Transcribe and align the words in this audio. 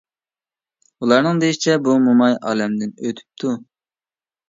ئۇلارنىڭ 1.03 1.43
دېيىشىچە 1.45 1.77
بۇ 1.89 1.99
موماي 2.09 2.37
ئالەمدىن 2.43 2.99
ئۆتۈپتۇ. 2.99 3.57